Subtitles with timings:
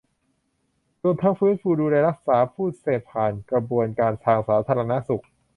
[1.03, 5.23] รวมทั้งฟื้นฟู ดูแล รักษาผู้เสพผ่านกระบวนการทางสาธารณสุข